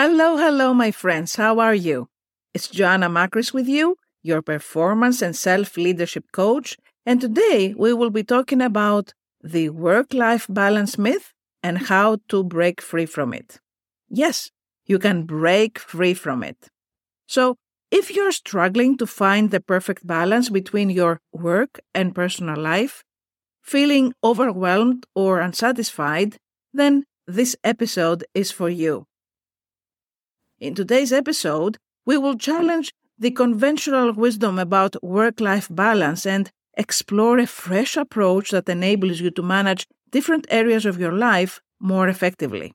Hello, 0.00 0.36
hello, 0.36 0.72
my 0.72 0.92
friends. 0.92 1.34
How 1.34 1.58
are 1.58 1.74
you? 1.74 2.06
It's 2.54 2.68
Joanna 2.68 3.08
Makris 3.10 3.52
with 3.52 3.66
you, 3.66 3.96
your 4.22 4.42
performance 4.42 5.20
and 5.22 5.34
self 5.34 5.76
leadership 5.76 6.26
coach. 6.32 6.76
And 7.04 7.20
today 7.20 7.74
we 7.76 7.92
will 7.92 8.10
be 8.10 8.22
talking 8.22 8.62
about 8.62 9.12
the 9.42 9.70
work 9.70 10.14
life 10.14 10.46
balance 10.48 10.98
myth 10.98 11.32
and 11.64 11.88
how 11.88 12.18
to 12.28 12.44
break 12.44 12.80
free 12.80 13.06
from 13.06 13.34
it. 13.34 13.58
Yes, 14.08 14.52
you 14.86 15.00
can 15.00 15.24
break 15.24 15.80
free 15.80 16.14
from 16.14 16.44
it. 16.44 16.68
So, 17.26 17.56
if 17.90 18.14
you're 18.14 18.30
struggling 18.30 18.98
to 18.98 19.06
find 19.08 19.50
the 19.50 19.58
perfect 19.60 20.06
balance 20.06 20.48
between 20.48 20.90
your 20.90 21.18
work 21.32 21.80
and 21.92 22.14
personal 22.14 22.56
life, 22.56 23.02
feeling 23.62 24.14
overwhelmed 24.22 25.06
or 25.16 25.40
unsatisfied, 25.40 26.36
then 26.72 27.02
this 27.26 27.56
episode 27.64 28.22
is 28.32 28.52
for 28.52 28.68
you. 28.68 29.08
In 30.60 30.74
today's 30.74 31.12
episode, 31.12 31.78
we 32.04 32.18
will 32.18 32.36
challenge 32.36 32.92
the 33.16 33.30
conventional 33.30 34.12
wisdom 34.12 34.58
about 34.58 35.00
work 35.04 35.38
life 35.40 35.68
balance 35.70 36.26
and 36.26 36.50
explore 36.76 37.38
a 37.38 37.46
fresh 37.46 37.96
approach 37.96 38.50
that 38.50 38.68
enables 38.68 39.20
you 39.20 39.30
to 39.32 39.42
manage 39.42 39.86
different 40.10 40.46
areas 40.50 40.84
of 40.84 40.98
your 40.98 41.12
life 41.12 41.60
more 41.78 42.08
effectively. 42.08 42.72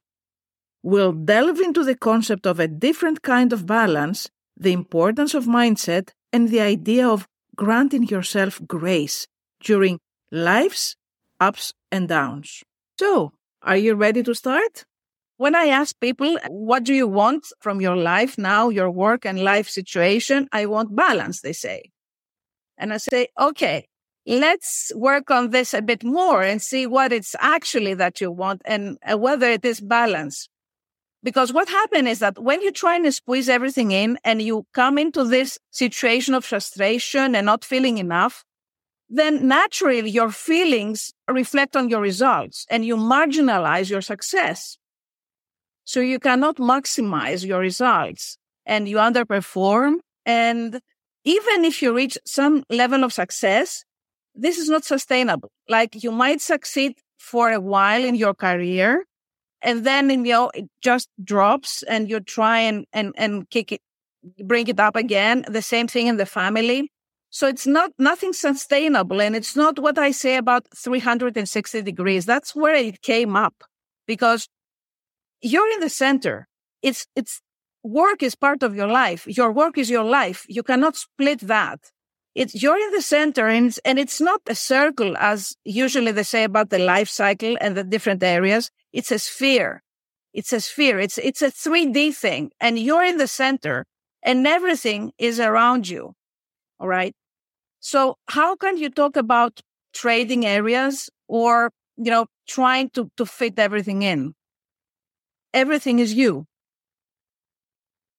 We'll 0.81 1.12
delve 1.12 1.59
into 1.59 1.84
the 1.84 1.95
concept 1.95 2.48
of 2.48 2.59
a 2.59 2.70
different 2.70 3.22
kind 3.22 3.52
of 3.52 3.66
balance, 3.66 4.30
the 4.56 4.72
importance 4.72 5.34
of 5.34 5.45
mindset, 5.45 6.12
and 6.31 6.50
the 6.50 6.62
idea 6.62 7.08
of 7.08 7.28
granting 7.58 8.03
yourself 8.03 8.62
grace 8.66 9.28
during 9.62 10.00
life's 10.31 10.95
ups 11.42 11.73
and 11.92 12.08
downs. 12.08 12.64
So, 12.97 13.34
are 13.62 13.78
you 13.78 13.95
ready 13.95 14.23
to 14.23 14.34
start? 14.34 14.86
When 15.38 15.56
I 15.56 15.66
ask 15.66 16.00
people, 16.00 16.38
what 16.48 16.84
do 16.84 16.94
you 16.94 17.08
want 17.08 17.48
from 17.59 17.81
your 17.81 17.95
life 17.95 18.38
now, 18.38 18.70
your 18.70 18.92
work 18.92 19.26
and 19.26 19.44
life 19.44 19.67
situation? 19.67 20.48
I 20.52 20.67
want 20.67 20.95
balance, 20.95 21.42
they 21.42 21.53
say. 21.53 21.92
And 22.78 22.94
I 22.94 22.98
say, 22.98 23.28
okay, 23.40 23.88
let's 24.28 24.92
work 24.95 25.31
on 25.31 25.50
this 25.50 25.73
a 25.73 25.81
bit 25.81 26.03
more 26.03 26.44
and 26.44 26.62
see 26.62 26.86
what 26.86 27.12
it's 27.12 27.36
actually 27.40 27.95
that 27.95 28.22
you 28.22 28.31
want 28.31 28.62
and 28.66 28.98
uh, 29.09 29.17
whether 29.17 29.50
it 29.50 29.66
is 29.66 29.81
balance. 29.81 30.50
Because 31.23 31.53
what 31.53 31.70
happened 31.70 32.08
is 32.08 32.20
that 32.20 32.38
when 32.38 32.62
you're 32.62 32.72
trying 32.72 33.03
to 33.03 33.12
squeeze 33.12 33.50
everything 33.50 33.92
in 33.92 34.20
and 34.23 34.42
you 34.42 34.66
come 34.73 34.97
into 34.97 35.23
this 35.23 35.58
situation 35.72 36.34
of 36.34 36.45
frustration 36.45 37.34
and 37.34 37.45
not 37.45 37.64
feeling 37.64 37.97
enough, 37.97 38.44
then 39.09 39.47
naturally 39.47 40.09
your 40.09 40.31
feelings 40.31 41.14
reflect 41.28 41.75
on 41.75 41.90
your 41.90 42.02
results 42.02 42.66
and 42.70 42.86
you 42.86 42.97
marginalize 42.97 43.90
your 43.90 44.02
success. 44.02 44.78
So 45.94 45.99
you 45.99 46.17
cannot 46.17 46.55
maximize 46.58 47.45
your 47.45 47.59
results 47.59 48.39
and 48.66 48.89
you 48.89 48.97
underperform. 48.97 49.97
And 50.25 50.80
even 51.23 51.66
if 51.66 51.83
you 51.83 51.94
reach 51.94 52.17
some 52.25 52.63
level 52.72 53.03
of 53.03 53.13
success, 53.13 53.85
this 54.33 54.58
is 54.58 54.69
not 54.69 54.83
sustainable. 54.83 55.52
Like 55.69 56.03
you 56.03 56.11
might 56.11 56.41
succeed 56.41 56.94
for 57.19 57.52
a 57.52 57.59
while 57.59 58.03
in 58.03 58.16
your 58.16 58.33
career 58.33 59.05
and 59.61 59.85
then, 59.85 60.09
you 60.09 60.17
know, 60.17 60.50
it 60.55 60.66
just 60.81 61.09
drops 61.23 61.83
and 61.83 62.09
you 62.09 62.22
try 62.22 62.57
and, 62.57 62.88
and, 62.91 63.13
and 63.16 63.47
kick 63.52 63.72
it, 63.72 63.81
bring 64.44 64.68
it 64.68 64.79
up 64.79 64.95
again. 64.95 65.45
The 65.47 65.62
same 65.62 65.88
thing 65.88 66.07
in 66.07 66.18
the 66.18 66.25
family. 66.25 66.91
So 67.29 67.45
it's 67.47 67.68
not 67.68 67.91
nothing 68.00 68.34
sustainable. 68.34 69.22
And 69.22 69.35
it's 69.35 69.56
not 69.56 69.78
what 69.78 70.00
I 70.00 70.09
say 70.09 70.38
about 70.38 70.66
360 70.75 71.84
degrees. 71.84 72.25
That's 72.25 72.56
where 72.56 72.73
it 72.73 73.03
came 73.03 73.35
up 73.35 73.63
because 74.07 74.47
you're 75.44 75.70
in 75.74 75.81
the 75.81 75.90
center. 75.90 76.48
It's, 76.81 77.06
it's 77.16 77.42
work 77.84 78.24
is 78.24 78.34
part 78.34 78.64
of 78.64 78.76
your 78.76 78.88
life. 78.88 79.28
Your 79.28 79.52
work 79.52 79.78
is 79.78 79.90
your 79.90 80.04
life. 80.04 80.46
You 80.48 80.64
cannot 80.64 80.96
split 80.96 81.42
that. 81.42 81.92
It's, 82.34 82.59
you're 82.62 82.80
in 82.80 82.92
the 82.92 83.02
center 83.02 83.48
and 83.48 83.68
it's, 83.68 83.78
and 83.86 84.00
it's 84.00 84.20
not 84.20 84.42
a 84.48 84.56
circle 84.56 85.16
as 85.18 85.56
usually 85.64 86.12
they 86.12 86.24
say 86.24 86.44
about 86.46 86.72
the 86.72 86.80
life 86.80 87.09
cycle 87.09 87.58
and 87.62 87.78
the 87.78 87.84
different 87.84 88.24
areas. 88.24 88.72
It's 88.92 89.12
a 89.12 89.20
sphere. 89.20 89.84
It's 90.34 90.52
a 90.52 90.59
sphere. 90.59 91.00
It's, 91.00 91.20
it's 91.20 91.44
a 91.44 91.52
3D 91.52 92.16
thing 92.16 92.52
and 92.60 92.80
you're 92.80 93.04
in 93.04 93.18
the 93.18 93.28
center 93.28 93.86
and 94.24 94.48
everything 94.48 95.12
is 95.20 95.40
around 95.40 95.88
you. 95.88 96.14
All 96.80 96.88
right. 96.88 97.14
So 97.80 98.16
how 98.30 98.56
can 98.56 98.78
you 98.78 98.90
talk 98.90 99.16
about 99.16 99.60
trading 99.94 100.46
areas 100.46 101.10
or, 101.28 101.70
you 101.98 102.10
know, 102.10 102.25
trying 102.48 102.90
to, 102.92 103.12
to 103.18 103.25
fit 103.25 103.60
everything 103.60 104.02
in? 104.02 104.34
Everything 105.53 106.00
is 106.00 106.14
you. 106.14 106.46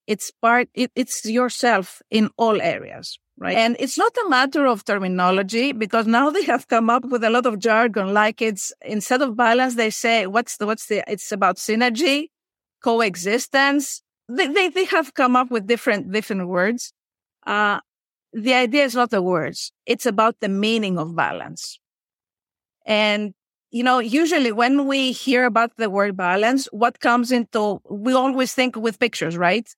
It's 0.06 0.30
part, 0.30 0.68
it, 0.74 0.90
it's 0.94 1.24
yourself 1.24 2.02
in 2.10 2.30
all 2.36 2.60
areas, 2.60 3.18
right? 3.38 3.56
And 3.56 3.74
it's 3.78 3.96
not 3.96 4.12
a 4.26 4.28
matter 4.28 4.66
of 4.66 4.84
terminology 4.84 5.72
because 5.72 6.06
now 6.06 6.30
they 6.36 6.44
have 6.44 6.68
come 6.68 6.90
up 6.90 7.04
with 7.06 7.24
a 7.24 7.30
lot 7.30 7.46
of 7.46 7.58
jargon. 7.58 8.12
Like 8.12 8.42
it's 8.42 8.72
instead 8.82 9.22
of 9.22 9.36
balance, 9.36 9.76
they 9.76 9.90
say, 9.90 10.26
what's 10.26 10.58
the, 10.58 10.66
what's 10.66 10.86
the, 10.86 11.02
it's 11.10 11.32
about 11.32 11.56
synergy, 11.56 12.28
coexistence. 12.82 14.02
They, 14.28 14.46
they, 14.48 14.68
they 14.68 14.84
have 14.86 15.14
come 15.14 15.36
up 15.36 15.50
with 15.50 15.66
different, 15.66 16.12
different 16.12 16.48
words. 16.48 16.92
Uh, 17.46 17.80
the 18.32 18.52
idea 18.52 18.84
is 18.84 18.94
not 18.94 19.10
the 19.10 19.22
words. 19.22 19.72
It's 19.86 20.06
about 20.06 20.36
the 20.40 20.48
meaning 20.48 20.98
of 20.98 21.14
balance. 21.16 21.78
And 22.84 23.32
you 23.74 23.82
know, 23.82 23.98
usually 23.98 24.52
when 24.52 24.86
we 24.86 25.10
hear 25.10 25.44
about 25.44 25.72
the 25.78 25.90
word 25.90 26.16
balance, 26.16 26.68
what 26.70 27.00
comes 27.00 27.32
into, 27.32 27.80
we 27.90 28.14
always 28.14 28.54
think 28.54 28.76
with 28.76 29.00
pictures, 29.00 29.36
right? 29.36 29.68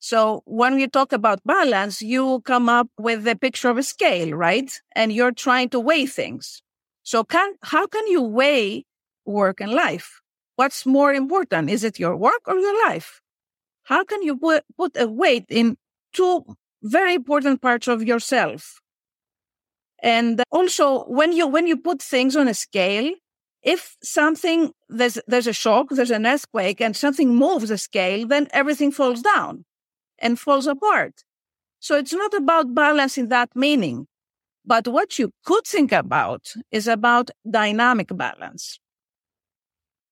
So 0.00 0.42
when 0.44 0.78
you 0.78 0.86
talk 0.86 1.14
about 1.14 1.40
balance, 1.46 2.02
you 2.02 2.42
come 2.44 2.68
up 2.68 2.88
with 2.98 3.26
a 3.26 3.36
picture 3.36 3.70
of 3.70 3.78
a 3.78 3.82
scale, 3.82 4.32
right? 4.32 4.70
And 4.94 5.14
you're 5.14 5.32
trying 5.32 5.70
to 5.70 5.80
weigh 5.80 6.04
things. 6.04 6.60
So 7.04 7.24
can, 7.24 7.54
how 7.62 7.86
can 7.86 8.06
you 8.08 8.20
weigh 8.20 8.84
work 9.24 9.62
and 9.62 9.72
life? 9.72 10.20
What's 10.56 10.84
more 10.84 11.14
important? 11.14 11.70
Is 11.70 11.84
it 11.84 11.98
your 11.98 12.16
work 12.16 12.42
or 12.46 12.58
your 12.58 12.86
life? 12.86 13.22
How 13.84 14.04
can 14.04 14.22
you 14.22 14.36
put 14.76 14.96
a 14.96 15.08
weight 15.08 15.46
in 15.48 15.78
two 16.12 16.44
very 16.82 17.14
important 17.14 17.62
parts 17.62 17.88
of 17.88 18.02
yourself? 18.02 18.80
And 20.02 20.42
also 20.50 21.04
when 21.04 21.32
you, 21.32 21.46
when 21.46 21.66
you 21.66 21.76
put 21.76 22.02
things 22.02 22.36
on 22.36 22.46
a 22.48 22.54
scale, 22.54 23.12
if 23.62 23.96
something 24.02 24.72
there's 24.88 25.18
there's 25.26 25.46
a 25.46 25.52
shock, 25.52 25.88
there's 25.90 26.10
an 26.10 26.26
earthquake, 26.26 26.80
and 26.80 26.96
something 26.96 27.34
moves 27.34 27.70
a 27.70 27.78
scale, 27.78 28.26
then 28.26 28.48
everything 28.52 28.92
falls 28.92 29.22
down 29.22 29.64
and 30.18 30.38
falls 30.38 30.66
apart. 30.66 31.24
So 31.80 31.96
it's 31.96 32.12
not 32.12 32.34
about 32.34 32.74
balance 32.74 33.18
in 33.18 33.28
that 33.28 33.50
meaning. 33.54 34.06
But 34.64 34.86
what 34.86 35.18
you 35.18 35.30
could 35.46 35.66
think 35.66 35.92
about 35.92 36.52
is 36.70 36.88
about 36.88 37.30
dynamic 37.48 38.08
balance. 38.14 38.78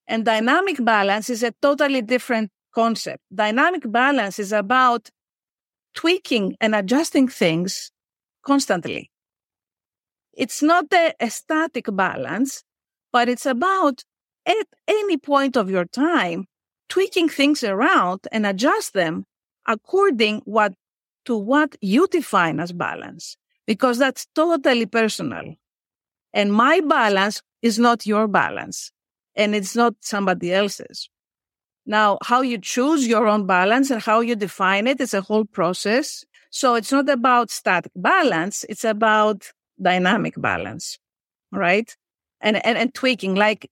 And 0.08 0.24
dynamic 0.24 0.82
balance 0.82 1.28
is 1.28 1.42
a 1.42 1.52
totally 1.60 2.00
different 2.00 2.50
concept. 2.74 3.22
Dynamic 3.34 3.90
balance 3.90 4.38
is 4.38 4.52
about 4.52 5.10
tweaking 5.94 6.56
and 6.60 6.74
adjusting 6.74 7.28
things 7.28 7.90
constantly. 8.44 9.10
It's 10.32 10.62
not 10.62 10.86
a, 10.92 11.14
a 11.20 11.30
static 11.30 11.86
balance 11.92 12.62
but 13.16 13.30
it's 13.30 13.46
about 13.46 14.04
at 14.44 14.66
any 14.86 15.16
point 15.16 15.56
of 15.56 15.70
your 15.70 15.86
time 15.86 16.44
tweaking 16.90 17.30
things 17.30 17.64
around 17.64 18.20
and 18.30 18.44
adjust 18.44 18.92
them 18.92 19.24
according 19.66 20.42
what 20.44 20.74
to 21.24 21.34
what 21.34 21.76
you 21.80 22.06
define 22.08 22.60
as 22.60 22.72
balance 22.72 23.38
because 23.66 23.96
that's 23.96 24.26
totally 24.34 24.84
personal. 24.84 25.54
And 26.34 26.52
my 26.52 26.80
balance 26.80 27.40
is 27.62 27.78
not 27.78 28.04
your 28.04 28.28
balance 28.28 28.92
and 29.34 29.54
it's 29.54 29.74
not 29.74 29.94
somebody 30.02 30.52
else's. 30.52 31.08
Now 31.86 32.18
how 32.22 32.42
you 32.42 32.58
choose 32.58 33.08
your 33.08 33.26
own 33.26 33.46
balance 33.46 33.90
and 33.90 34.02
how 34.02 34.20
you 34.20 34.36
define 34.36 34.86
it 34.86 35.00
is 35.00 35.14
a 35.14 35.22
whole 35.22 35.46
process. 35.46 36.26
So 36.50 36.74
it's 36.74 36.92
not 36.92 37.08
about 37.08 37.50
static 37.50 37.92
balance 37.96 38.66
it's 38.68 38.84
about 38.84 39.38
dynamic 39.80 40.34
balance 40.36 40.98
right 41.50 41.96
and, 42.40 42.64
and, 42.64 42.78
and 42.78 42.94
tweaking. 42.94 43.34
Like, 43.34 43.70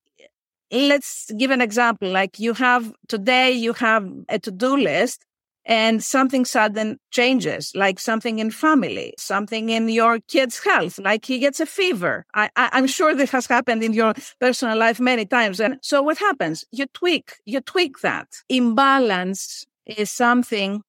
let's 0.71 1.31
give 1.37 1.51
an 1.51 1.61
example. 1.61 2.11
Like 2.11 2.39
you 2.39 2.55
have 2.55 2.93
today, 3.09 3.53
you 3.53 3.73
have 3.75 4.11
a 4.29 4.39
to-do 4.39 4.77
list 4.77 5.25
and 5.67 6.03
something 6.03 6.45
sudden 6.45 6.99
changes, 7.11 7.73
like 7.75 7.99
something 7.99 8.39
in 8.39 8.51
family, 8.51 9.15
something 9.19 9.71
in 9.71 9.89
your 9.89 10.21
kid's 10.29 10.63
health, 10.63 10.99
like 10.99 11.25
he 11.25 11.39
gets 11.39 11.59
a 11.59 11.67
fever. 11.67 12.27
I, 12.35 12.51
am 12.57 12.87
sure 12.87 13.15
this 13.15 13.31
has 13.31 13.47
happened 13.47 13.83
in 13.83 13.95
your 13.95 14.13
personal 14.41 14.77
life 14.77 15.01
many 15.01 15.25
times. 15.25 15.61
And 15.61 15.79
so 15.81 16.03
what 16.03 16.19
happens? 16.19 16.65
You 16.71 16.87
tweak, 16.93 17.37
you 17.47 17.61
tweak 17.61 18.01
that. 18.01 18.29
Imbalance 18.49 19.65
is 19.87 20.11
something 20.11 20.83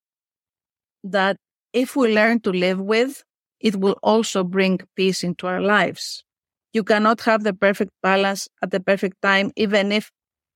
that 1.03 1.37
if 1.71 1.95
we 1.95 2.13
learn 2.13 2.41
to 2.41 2.51
live 2.51 2.79
with, 2.79 3.23
it 3.61 3.77
will 3.77 3.97
also 4.03 4.43
bring 4.43 4.79
peace 4.95 5.23
into 5.23 5.47
our 5.47 5.61
lives. 5.61 6.23
You 6.75 6.83
cannot 6.83 7.21
have 7.21 7.45
the 7.45 7.53
perfect 7.53 7.91
balance 8.03 8.49
at 8.61 8.71
the 8.71 8.81
perfect 8.81 9.21
time, 9.21 9.53
even 9.55 9.93
if 9.93 10.11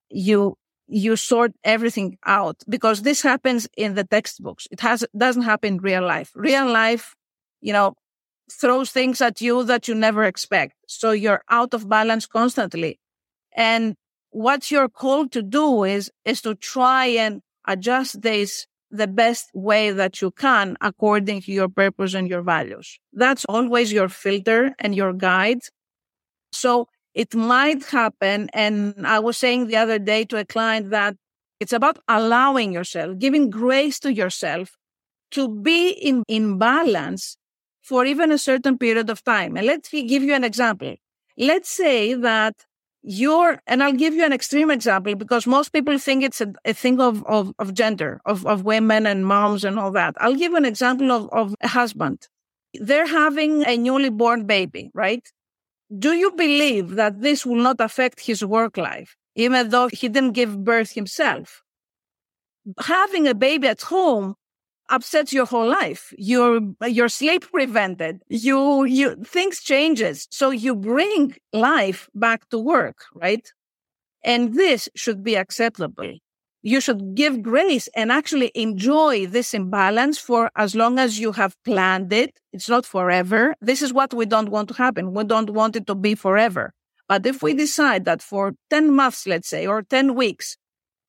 you 0.10 0.56
you 0.92 1.16
sort 1.16 1.54
everything 1.64 2.18
out 2.26 2.58
because 2.68 3.04
this 3.04 3.22
happens 3.22 3.70
in 3.78 3.94
the 3.96 4.04
textbooks. 4.04 4.68
It 4.72 4.82
has, 4.82 5.06
doesn't 5.16 5.44
happen 5.44 5.76
in 5.76 5.78
real 5.78 6.06
life. 6.16 6.32
Real 6.36 6.68
life, 6.68 7.16
you 7.62 7.72
know, 7.72 7.94
throws 8.52 8.92
things 8.92 9.22
at 9.22 9.40
you 9.40 9.64
that 9.66 9.88
you 9.88 9.96
never 9.96 10.24
expect. 10.26 10.74
So 10.88 11.12
you're 11.12 11.44
out 11.50 11.74
of 11.74 11.88
balance 11.88 12.26
constantly. 12.26 13.00
And 13.56 13.96
what 14.32 14.72
you're 14.72 14.90
called 14.90 15.32
to 15.34 15.44
do 15.44 15.84
is, 15.84 16.12
is 16.26 16.42
to 16.42 16.56
try 16.56 17.06
and 17.06 17.42
adjust 17.68 18.22
this 18.24 18.66
the 18.92 19.08
best 19.08 19.52
way 19.54 19.92
that 19.92 20.22
you 20.22 20.32
can 20.32 20.76
according 20.82 21.42
to 21.44 21.52
your 21.52 21.70
purpose 21.70 22.14
and 22.16 22.28
your 22.28 22.42
values. 22.42 23.00
That's 23.14 23.46
always 23.46 23.94
your 23.94 24.10
filter 24.10 24.74
and 24.80 24.96
your 24.96 25.14
guide. 25.14 25.62
So 26.52 26.88
it 27.14 27.34
might 27.36 27.84
happen. 27.86 28.50
And 28.54 29.06
I 29.06 29.20
was 29.20 29.38
saying 29.38 29.68
the 29.68 29.78
other 29.78 30.00
day 30.00 30.26
to 30.26 30.38
a 30.38 30.46
client 30.46 30.92
that 30.92 31.16
it's 31.60 31.74
about 31.74 32.00
allowing 32.08 32.72
yourself, 32.72 33.18
giving 33.20 33.50
grace 33.50 34.00
to 34.00 34.14
yourself 34.14 34.78
to 35.32 35.48
be 35.48 35.90
in, 35.90 36.24
in 36.28 36.58
balance 36.58 37.38
for 37.82 38.06
even 38.06 38.32
a 38.32 38.38
certain 38.38 38.78
period 38.78 39.10
of 39.10 39.24
time. 39.24 39.58
And 39.58 39.66
let 39.66 39.92
me 39.92 40.04
give 40.04 40.24
you 40.24 40.34
an 40.34 40.44
example. 40.44 40.96
Let's 41.38 41.70
say 41.70 42.14
that 42.14 42.56
you're, 43.02 43.62
and 43.66 43.82
I'll 43.82 43.94
give 43.94 44.14
you 44.14 44.26
an 44.26 44.34
extreme 44.34 44.70
example 44.70 45.16
because 45.16 45.48
most 45.48 45.70
people 45.70 45.98
think 45.98 46.24
it's 46.24 46.42
a, 46.42 46.54
a 46.66 46.74
thing 46.74 47.00
of, 47.00 47.24
of, 47.26 47.54
of 47.60 47.74
gender, 47.74 48.22
of, 48.26 48.46
of 48.46 48.64
women 48.64 49.06
and 49.06 49.26
moms 49.26 49.64
and 49.64 49.80
all 49.80 49.92
that. 49.92 50.16
I'll 50.20 50.36
give 50.36 50.54
an 50.54 50.66
example 50.66 51.12
of, 51.12 51.30
of 51.30 51.56
a 51.62 51.68
husband. 51.68 52.28
They're 52.74 53.08
having 53.08 53.66
a 53.66 53.78
newly 53.78 54.10
born 54.10 54.46
baby, 54.46 54.92
right? 54.94 55.28
Do 55.98 56.14
you 56.14 56.32
believe 56.32 56.96
that 56.96 57.22
this 57.22 57.46
will 57.46 57.62
not 57.62 57.80
affect 57.80 58.22
his 58.22 58.44
work 58.44 58.76
life, 58.78 59.16
even 59.36 59.70
though 59.70 59.88
he 59.88 60.08
didn't 60.10 60.34
give 60.34 60.64
birth 60.64 60.92
himself? 60.94 61.64
Having 62.86 63.28
a 63.28 63.34
baby 63.36 63.68
at 63.68 63.82
home 63.82 64.36
upsets 64.90 65.34
your 65.34 65.46
whole 65.46 65.68
life. 65.70 66.14
Your 66.18 66.62
your 66.88 67.10
sleep 67.10 67.52
prevented. 67.52 68.22
You 68.30 68.86
you 68.86 69.16
things 69.24 69.62
changes. 69.62 70.28
So 70.32 70.52
you 70.52 70.76
bring 70.76 71.36
life 71.54 72.10
back 72.16 72.50
to 72.50 72.60
work, 72.60 73.06
right? 73.16 73.52
And 74.24 74.56
this 74.56 74.90
should 74.96 75.24
be 75.24 75.36
acceptable. 75.36 76.14
You 76.62 76.82
should 76.82 77.16
give 77.16 77.42
grace 77.42 77.88
and 77.96 78.12
actually 78.12 78.52
enjoy 78.54 79.28
this 79.28 79.54
imbalance 79.54 80.18
for 80.18 80.52
as 80.58 80.76
long 80.76 81.00
as 81.00 81.20
you 81.20 81.32
have 81.34 81.56
planned 81.64 82.12
it. 82.12 82.38
It's 82.52 82.68
not 82.68 82.86
forever. 82.86 83.56
This 83.62 83.82
is 83.82 83.94
what 83.94 84.14
we 84.14 84.26
don't 84.26 84.50
want 84.50 84.68
to 84.70 84.74
happen. 84.74 85.14
We 85.14 85.24
don't 85.24 85.52
want 85.52 85.78
it 85.78 85.88
to 85.88 85.96
be 85.96 86.16
forever. 86.16 86.74
But 87.08 87.26
if 87.26 87.42
we 87.42 87.54
decide 87.54 88.06
that 88.06 88.22
for 88.22 88.54
10 88.70 88.94
months, 88.94 89.26
let's 89.26 89.50
say, 89.50 89.66
or 89.66 89.82
10 89.84 90.16
weeks, 90.16 90.58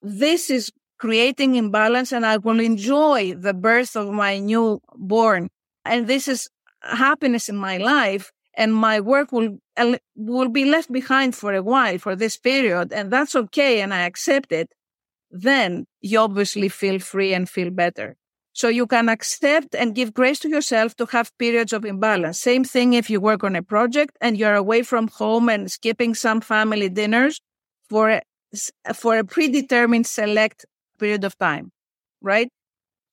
this 0.01 0.51
is 0.51 0.71
creating 0.99 1.57
imbalance 1.57 2.13
and 2.13 2.25
I 2.25 2.37
will 2.37 2.61
enjoy 2.61 3.35
the 3.35 3.55
birth 3.55 3.97
of 3.97 4.09
my 4.11 4.39
newborn. 4.39 5.49
And 5.85 6.07
this 6.07 6.29
is 6.29 6.49
happiness 6.83 7.49
in 7.49 7.57
my 7.57 7.77
life 7.77 8.31
and 8.55 8.75
my 8.75 9.01
work 9.01 9.33
will, 9.33 9.59
will 10.15 10.49
be 10.49 10.65
left 10.65 10.93
behind 10.93 11.35
for 11.35 11.55
a 11.55 11.63
while 11.63 11.99
for 11.99 12.15
this 12.15 12.37
period. 12.37 12.93
And 12.93 13.11
that's 13.11 13.35
okay. 13.35 13.81
And 13.81 13.93
I 13.93 14.03
accept 14.03 14.53
it. 14.53 14.71
Then 15.31 15.87
you 16.01 16.19
obviously 16.19 16.69
feel 16.69 16.99
free 16.99 17.35
and 17.35 17.49
feel 17.49 17.71
better. 17.71 18.17
So 18.53 18.69
you 18.69 18.87
can 18.87 19.09
accept 19.09 19.75
and 19.75 19.95
give 19.95 20.13
grace 20.13 20.41
to 20.41 20.49
yourself 20.49 20.97
to 20.97 21.07
have 21.07 21.37
periods 21.39 21.73
of 21.73 21.85
imbalance. 21.85 22.41
Same 22.41 22.65
thing 22.65 22.95
if 22.95 23.09
you 23.09 23.21
work 23.21 23.45
on 23.45 23.55
a 23.55 23.63
project 23.63 24.17
and 24.21 24.37
you're 24.37 24.55
away 24.55 24.83
from 24.83 25.09
home 25.09 25.49
and 25.49 25.71
skipping 25.71 26.15
some 26.15 26.41
family 26.41 26.89
dinners 26.89 27.41
for 27.89 28.11
a, 28.11 28.23
for 28.93 29.19
a 29.19 29.25
predetermined 29.25 30.07
select 30.07 30.67
period 30.99 31.25
of 31.25 31.39
time, 31.39 31.71
right? 32.21 32.51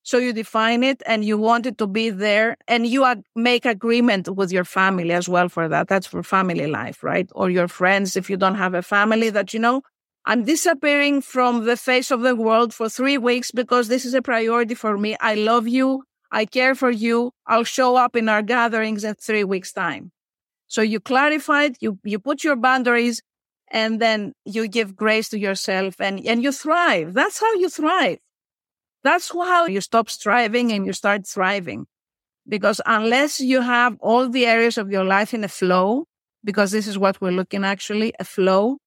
So 0.04 0.18
you 0.18 0.34
define 0.34 0.84
it 0.84 1.04
and 1.06 1.24
you 1.26 1.38
want 1.38 1.66
it 1.66 1.78
to 1.80 1.88
be 1.88 2.10
there 2.10 2.56
and 2.68 2.88
you 2.88 3.04
ag- 3.06 3.26
make 3.36 3.66
agreement 3.66 4.30
with 4.30 4.52
your 4.52 4.64
family 4.64 5.12
as 5.12 5.28
well 5.28 5.50
for 5.50 5.68
that. 5.68 5.88
That's 5.90 6.08
for 6.08 6.24
family 6.24 6.66
life, 6.68 7.04
right? 7.04 7.30
Or 7.36 7.50
your 7.50 7.68
friends. 7.68 8.16
If 8.16 8.30
you 8.30 8.38
don't 8.38 8.56
have 8.56 8.74
a 8.74 8.82
family 8.82 9.30
that, 9.32 9.54
you 9.54 9.60
know, 9.60 9.82
I'm 10.30 10.44
disappearing 10.44 11.22
from 11.22 11.64
the 11.64 11.78
face 11.78 12.12
of 12.12 12.20
the 12.20 12.36
world 12.36 12.74
for 12.74 12.90
three 12.90 13.18
weeks 13.18 13.50
because 13.50 13.88
this 13.88 14.04
is 14.04 14.14
a 14.14 14.22
priority 14.22 14.76
for 14.76 14.98
me. 14.98 15.16
I 15.22 15.36
love 15.36 15.70
you. 15.70 16.04
I 16.30 16.44
care 16.44 16.76
for 16.76 16.92
you. 16.92 17.32
I'll 17.46 17.64
show 17.64 17.96
up 17.96 18.14
in 18.14 18.28
our 18.28 18.42
gatherings 18.42 19.06
in 19.06 19.16
three 19.16 19.46
weeks 19.46 19.72
time. 19.72 20.12
So 20.68 20.82
you 20.82 21.00
clarified. 21.00 21.78
You, 21.80 22.00
you 22.04 22.20
put 22.20 22.44
your 22.44 22.58
boundaries 22.58 23.22
and 23.72 24.02
then 24.02 24.34
you 24.44 24.68
give 24.68 24.98
grace 24.98 25.30
to 25.30 25.40
yourself 25.40 25.96
and, 26.02 26.20
and 26.26 26.44
you 26.44 26.52
thrive. 26.52 27.14
That's 27.14 27.40
how 27.40 27.54
you 27.54 27.70
thrive. 27.70 28.18
That's 29.06 29.32
how 29.32 29.68
you 29.68 29.80
stop 29.80 30.10
striving 30.10 30.74
and 30.74 30.86
you 30.86 30.92
start 30.92 31.26
thriving. 31.26 31.86
Because 32.46 32.82
unless 32.86 33.40
you 33.40 33.62
have 33.62 33.96
all 34.02 34.28
the 34.28 34.46
areas 34.46 34.78
of 34.78 34.92
your 34.92 35.06
life 35.06 35.34
in 35.34 35.46
a 35.46 35.48
flow, 35.48 36.04
because 36.44 36.72
this 36.72 36.86
is 36.86 36.98
what 36.98 37.22
we're 37.22 37.32
looking 37.32 37.64
actually, 37.64 38.12
a 38.20 38.26
flow, 38.26 38.80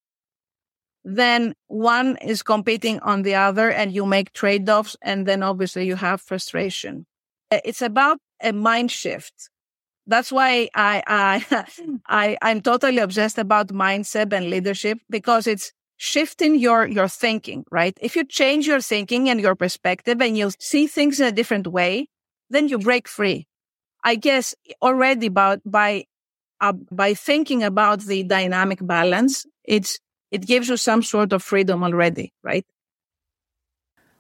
then 1.05 1.55
one 1.69 2.17
is 2.19 2.43
competing 2.43 3.01
on 3.01 3.23
the 3.23 3.35
other 3.35 3.71
and 3.71 3.93
you 3.93 4.05
make 4.05 4.33
trade-offs 4.33 4.97
and 5.03 5.27
then 5.27 5.43
obviously 5.43 5.87
you 5.87 5.97
have 5.97 6.21
frustration. 6.21 7.07
It's 7.51 7.83
about 7.83 8.19
a 8.43 8.53
mind 8.53 8.91
shift. 8.91 9.51
That's 10.07 10.31
why 10.33 10.69
I, 10.75 11.03
I, 11.07 11.65
I, 12.07 12.37
I'm 12.43 12.61
totally 12.61 12.99
obsessed 12.99 13.39
about 13.39 13.69
mindset 13.69 14.33
and 14.33 14.51
leadership 14.51 14.99
because 15.09 15.47
it's 15.47 15.73
shifting 15.97 16.59
your, 16.59 16.87
your 16.87 17.09
thinking, 17.09 17.65
right? 17.71 17.97
If 18.01 18.17
you 18.17 18.25
change 18.25 18.67
your 18.67 18.81
thinking 18.81 19.29
and 19.29 19.41
your 19.41 19.55
perspective 19.55 20.21
and 20.21 20.37
you 20.37 20.51
see 20.59 20.87
things 20.87 21.21
in 21.21 21.27
a 21.27 21.33
different 21.33 21.67
way, 21.67 22.09
then 22.49 22.69
you 22.69 22.79
break 22.79 23.07
free. 23.07 23.47
I 24.03 24.17
guess 24.17 24.55
already 24.83 25.27
about 25.27 25.61
by, 25.65 26.05
uh, 26.61 26.73
by 26.73 27.15
thinking 27.15 27.63
about 27.63 28.01
the 28.01 28.23
dynamic 28.23 28.79
balance, 28.83 29.47
it's, 29.65 29.99
it 30.31 30.47
gives 30.47 30.69
you 30.69 30.77
some 30.77 31.03
sort 31.03 31.33
of 31.33 31.43
freedom 31.43 31.83
already, 31.83 32.33
right? 32.43 32.67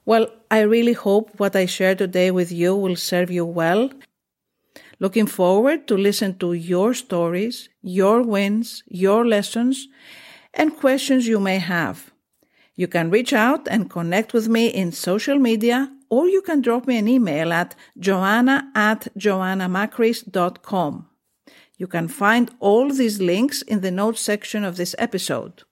Well, 0.04 0.28
I 0.50 0.60
really 0.60 0.94
hope 0.94 1.38
what 1.38 1.54
I 1.54 1.66
share 1.66 1.94
today 1.94 2.30
with 2.30 2.50
you 2.50 2.74
will 2.74 2.96
serve 2.96 3.30
you 3.30 3.44
well 3.44 3.90
Looking 5.00 5.26
forward 5.26 5.88
to 5.88 5.96
listen 5.96 6.36
to 6.38 6.52
your 6.52 6.92
stories, 6.92 7.70
your 7.80 8.22
wins, 8.22 8.82
your 8.86 9.26
lessons, 9.26 9.88
and 10.52 10.76
questions 10.76 11.26
you 11.26 11.40
may 11.40 11.58
have. 11.58 12.12
You 12.76 12.86
can 12.86 13.10
reach 13.10 13.32
out 13.32 13.66
and 13.68 13.88
connect 13.88 14.34
with 14.34 14.48
me 14.48 14.66
in 14.66 14.92
social 14.92 15.38
media, 15.38 15.90
or 16.10 16.28
you 16.28 16.42
can 16.42 16.60
drop 16.60 16.86
me 16.86 16.98
an 16.98 17.08
email 17.08 17.50
at 17.50 17.74
joanna 17.98 18.70
at 18.74 19.08
joannamakris.com. 19.18 21.06
You 21.78 21.86
can 21.86 22.08
find 22.08 22.50
all 22.60 22.92
these 22.92 23.22
links 23.22 23.62
in 23.62 23.80
the 23.80 23.90
notes 23.90 24.20
section 24.20 24.64
of 24.64 24.76
this 24.76 24.94
episode. 24.98 25.62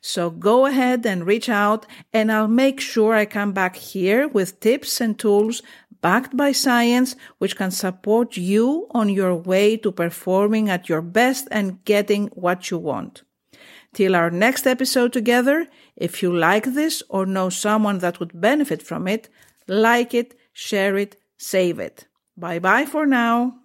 So 0.00 0.30
go 0.30 0.66
ahead 0.66 1.04
and 1.06 1.26
reach 1.26 1.48
out 1.48 1.86
and 2.12 2.30
I'll 2.30 2.48
make 2.48 2.80
sure 2.80 3.14
I 3.14 3.26
come 3.26 3.52
back 3.52 3.76
here 3.76 4.28
with 4.28 4.60
tips 4.60 5.00
and 5.00 5.18
tools 5.18 5.62
backed 6.00 6.36
by 6.36 6.52
science, 6.52 7.16
which 7.38 7.56
can 7.56 7.70
support 7.70 8.36
you 8.36 8.86
on 8.90 9.08
your 9.08 9.34
way 9.34 9.76
to 9.78 9.92
performing 9.92 10.68
at 10.68 10.88
your 10.88 11.02
best 11.02 11.48
and 11.50 11.84
getting 11.84 12.28
what 12.28 12.70
you 12.70 12.78
want. 12.78 13.22
Till 13.92 14.14
our 14.14 14.30
next 14.30 14.66
episode 14.66 15.12
together, 15.12 15.66
if 15.96 16.22
you 16.22 16.34
like 16.34 16.64
this 16.64 17.02
or 17.08 17.26
know 17.26 17.50
someone 17.50 17.98
that 17.98 18.20
would 18.20 18.40
benefit 18.40 18.82
from 18.82 19.08
it, 19.08 19.28
like 19.66 20.14
it, 20.14 20.38
share 20.52 20.96
it, 20.96 21.16
save 21.36 21.78
it. 21.78 22.06
Bye 22.36 22.60
bye 22.60 22.86
for 22.86 23.04
now. 23.04 23.59